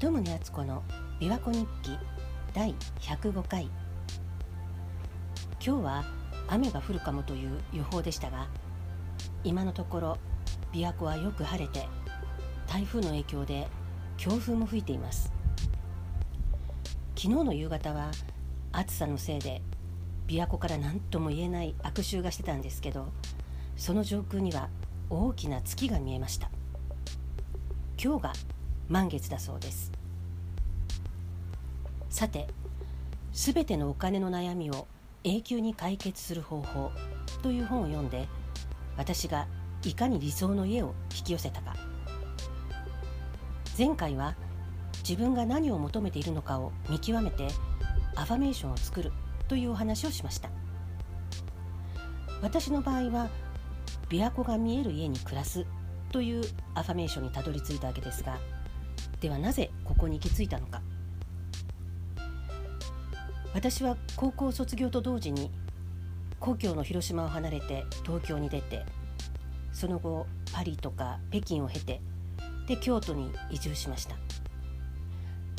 [0.00, 0.82] 鳩宗敦子の
[1.20, 1.98] 琵琶湖日記
[2.54, 3.68] 第105回。
[5.62, 6.04] 今日は
[6.48, 8.48] 雨が降るかもという予報でしたが
[9.44, 10.18] 今のところ
[10.72, 11.86] 琵琶湖はよく晴れて
[12.66, 13.68] 台風の影響で
[14.16, 15.30] 強風も吹いています。
[17.14, 18.10] 昨日の夕方は
[18.72, 19.60] 暑さのせいで
[20.26, 23.12] 琵琶湖から何とも言えない悪臭がしてたんですけど
[23.76, 24.70] その上空には
[25.10, 26.50] 大きな月が見えました。
[28.02, 28.32] 今日が
[28.88, 29.89] 満月だそうです。
[32.20, 32.48] さて
[33.32, 34.86] すべてのお金の悩みを
[35.24, 36.90] 永久に解決する方法
[37.42, 38.28] という本を読んで
[38.98, 39.46] 私が
[39.84, 41.74] いかに理想の家を引き寄せたか。
[43.78, 44.34] 前回は
[44.98, 47.48] 自分が何を求めているのかを見極めて
[48.14, 49.12] アファメーションを作る
[49.48, 50.50] というお話をしました。
[52.42, 53.30] 私の場合は
[54.10, 55.64] 琵琶湖が見える家に暮らす
[56.12, 56.44] という
[56.74, 58.38] アファメーションにたどり着いたわけですが
[59.22, 60.82] ではなぜここに行き着いたのか。
[63.52, 65.50] 私は高校卒業と同時に
[66.38, 68.84] 故郷の広島を離れて東京に出て
[69.72, 72.00] その後パリとか北京を経て
[72.68, 74.16] で京都に移住しました。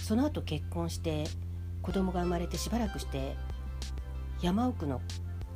[0.00, 1.24] その後結婚して
[1.82, 3.36] 子供が生まれてしばらくして
[4.42, 5.00] 山奥の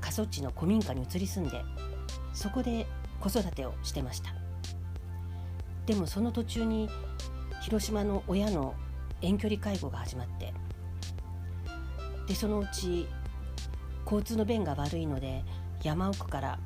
[0.01, 1.63] 過疎地の古民家に移り住んで
[2.33, 2.87] そこで
[3.21, 4.31] 子育てをしてました。
[5.87, 6.89] でもその途中に
[7.63, 8.75] 広島の親の
[9.23, 10.53] 遠距離介護が始まって
[12.27, 13.07] でそのうち
[14.05, 15.45] 交通の便が悪いので
[15.83, 16.59] 山奥から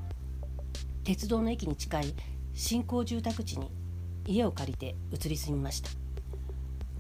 [1.05, 2.15] 鉄道の駅に近い
[2.55, 3.71] 新興住宅地に
[4.27, 5.91] 家を借りて移り住みました。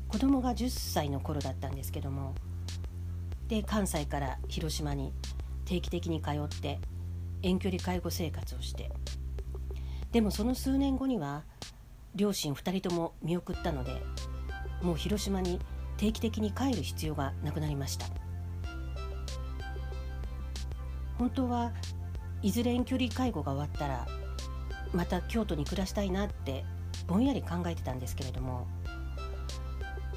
[0.08, 2.34] 子供が10歳の頃だったんですけども
[3.48, 5.12] で関西から広島に
[5.66, 6.80] 定期的に通って
[7.42, 8.90] 遠距離介護生活をして。
[10.10, 11.44] でもその数年後には
[12.14, 14.02] 両親2人とも見送ったので
[14.82, 15.60] もう広島に
[15.98, 18.06] 定期的に帰る必要がなくなりました。
[21.18, 21.72] 本当は
[22.42, 24.06] いずれ遠距離介護が終わったら
[24.92, 26.64] また京都に暮らしたいなって
[27.06, 28.66] ぼんやり考えてたんですけれども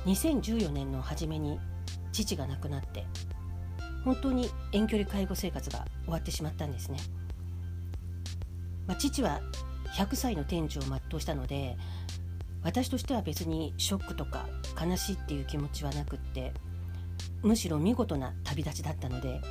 [0.06, 1.60] 2014年の初めに
[2.12, 3.06] 父が亡くなって
[4.04, 6.98] 本当に遠距離介護生活が終わってしまったんですね、
[8.88, 9.42] まあ、父は
[9.96, 11.78] 100歳の天寿を全うしたので
[12.64, 14.48] 私としては別にショックとか
[14.80, 16.54] 悲しいっていう気持ちはなくって
[17.44, 19.42] むしろ見事な旅立ちだったので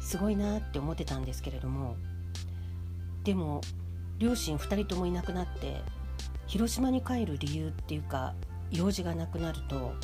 [0.00, 1.96] すごいなって思ってたんですけれども
[3.24, 3.60] でも
[4.18, 5.80] 両親2人ともいなくなって
[6.46, 8.34] 広島に帰る理由っていうか
[8.70, 9.94] 用事がなくなると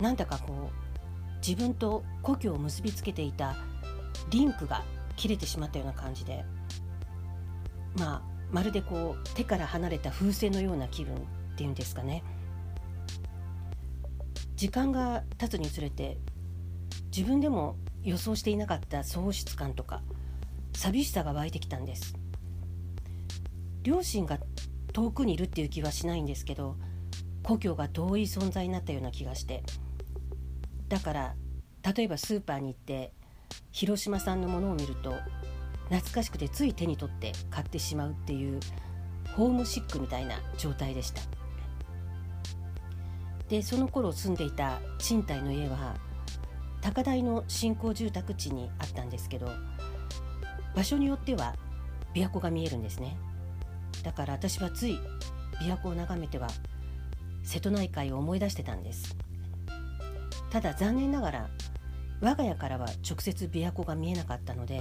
[0.00, 3.56] なんだかこう自分と故郷を結びつけていた
[4.30, 4.84] リンクが
[5.16, 6.44] 切れてしまったような感じで
[7.98, 11.18] まあまるでこう手から離れた風船のような気分っ
[11.56, 12.22] ていうんですかね。
[14.56, 16.18] 時間が経つにつれて
[17.14, 20.02] 自分でも予想していなかった喪失感とか
[20.74, 22.14] 寂しさが湧いてきたんです。
[23.82, 24.38] 両親が
[24.92, 26.76] 遠くにいるっていう気はしないんですけど
[27.42, 29.62] 故郷が遠い存在になったような気がして。
[30.88, 31.34] だから
[31.96, 33.12] 例えばスーパーに行って
[33.70, 35.14] 広島産のものを見ると
[35.84, 38.60] 懐かしくてつい手に取って買ってしまうっていう
[39.36, 41.22] ホームシックみたいな状態でした。
[43.48, 45.96] でその頃住んでいた賃貸の家は
[46.80, 49.50] 高台の新興住宅地にあったんですけど
[50.74, 51.54] 場所によっては
[52.14, 53.16] 琵琶湖が見えるんですね。
[54.02, 54.98] だから私はつい
[55.60, 56.48] 琵琶湖を眺めては
[57.42, 59.16] 瀬戸内海を思い出してたんです。
[60.50, 61.50] ただ残念ながら
[62.20, 64.80] 我が家からは直接琵琶湖が見えなかったので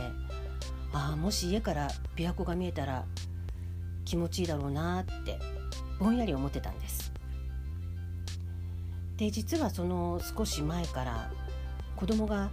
[0.94, 3.06] ああもし家から琵琶湖が見えたら
[4.06, 5.38] 気持ちいいだろうなって
[6.00, 7.12] ぼんやり思ってたんです。
[9.18, 11.32] で実はその少し前から
[11.98, 12.52] 子供が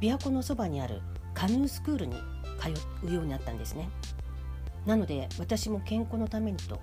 [0.00, 1.02] 琵琶湖のそばにある
[1.34, 2.14] カヌースクールに
[2.60, 3.90] 通うようになったんですね。
[4.86, 6.80] なので私も健康のためにと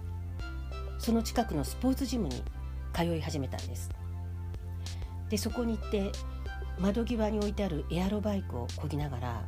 [1.00, 2.44] その近くのスポーツジムに
[2.94, 3.90] 通い始めたんです。
[5.30, 6.12] でそこに行って
[6.80, 9.46] 窓際に置いてあるエアロバイクをこぎながら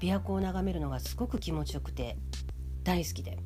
[0.00, 2.16] 琵琶湖を眺めるのがすごく気持ちよくて
[2.82, 3.38] 大好きで。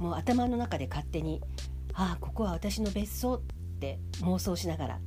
[0.00, 1.42] もう頭の中で勝手に
[1.92, 3.40] 「ああここは私の別荘」っ
[3.80, 5.00] て妄想しながら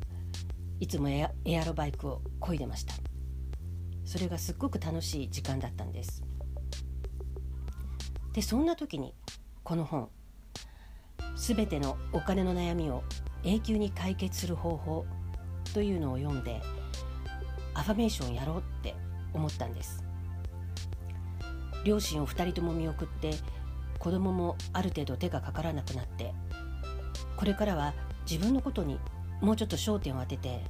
[0.82, 2.96] いつもエアロバイクを漕いでました。
[4.04, 6.24] それがすっごく楽しい時間だったんです。
[8.34, 9.14] でそんな時に
[9.62, 10.10] この本
[11.38, 13.04] 「すべてのお金の悩みを
[13.44, 15.06] 永久に解決する方法」
[15.72, 16.60] というのを読んで
[17.76, 18.96] アファメーションやろうって
[19.34, 20.04] 思ったんです。
[21.86, 23.36] 両親を2人とも見送って
[24.00, 26.34] 子供もある程度手がかからなくなって
[27.38, 27.94] これからは
[28.28, 29.00] 自分のことに
[29.42, 30.62] もうちょっと焦点を当てて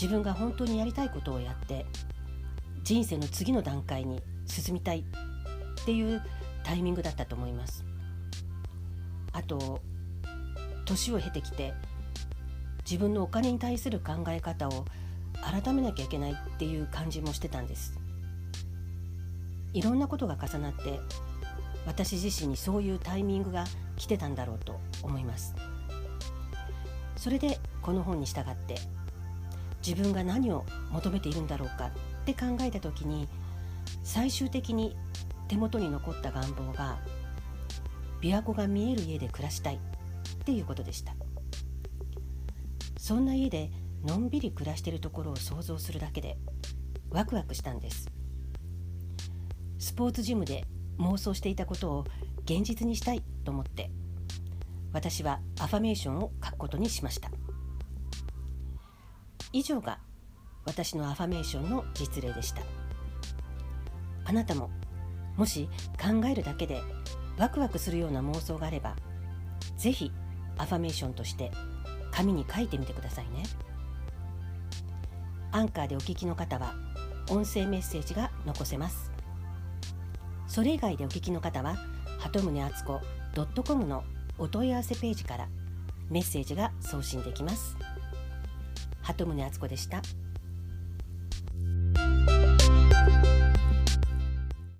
[0.00, 1.84] 自分が本当にやりたいことをやって
[2.82, 6.22] 人生の次の段階に進みたいっていう
[6.64, 7.84] タイミングだったと思います。
[9.32, 9.80] あと
[10.84, 11.74] 年を経てきて
[12.84, 14.84] 自分のお金に対する考え方を
[15.40, 17.98] 改めなきゃいけないっていう感じもしてたんです。
[19.72, 21.00] いろんなことが重なって
[21.86, 23.64] 私自身にそういうタイミングが
[23.96, 25.54] 来てたんだろうと思います。
[27.16, 28.76] それでこの本に従って
[29.86, 33.28] 自分が何を求めているんだろうかって考えた時に
[34.04, 34.96] 最終的に
[35.48, 36.98] 手元に残った願望が
[38.20, 39.78] 琵琶湖が見える家で暮らしたいっ
[40.44, 41.14] ていうことでした。
[42.96, 43.70] そんな家で
[44.04, 46.38] のんびり暮らしているところを想像するだけで
[47.10, 48.08] ワクワクしたんです。
[49.78, 50.64] スポーツジムで
[50.98, 52.04] 妄想していたことを
[52.44, 53.90] 現実にしたいと思って
[54.92, 57.30] 私はアファメーションを書くことにしました。
[59.52, 59.98] 以上が
[60.64, 62.62] 私のアファメーションの実例でした。
[64.24, 64.70] あなたも
[65.36, 65.68] もし
[66.00, 66.80] 考えるだけで
[67.38, 68.94] ワクワクするような妄想があれば
[69.76, 70.12] ぜひ
[70.58, 71.50] アファメーションとして
[72.12, 73.42] 紙に書いてみてくださいね。
[75.50, 76.74] アンカーでお聞きの方は
[77.30, 79.10] 音声メッセージが残せます。
[80.46, 81.76] それ以外でお聞きの方は
[82.18, 83.00] 鳩宗敦子
[83.62, 84.04] .com の
[84.38, 85.48] お問い合わせページから
[86.10, 87.76] メッセージが送信できます。
[89.02, 90.02] 鳩宗敦子でした。